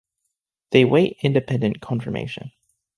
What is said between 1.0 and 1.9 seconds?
independent